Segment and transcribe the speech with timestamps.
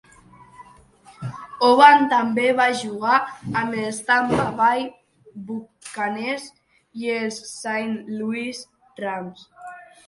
[1.67, 3.19] Hovan també va jugar
[3.61, 4.83] amb els Tampa Bay
[5.53, 6.51] Buccaneers
[7.05, 8.67] i els Saint Louis
[9.07, 9.49] Rams.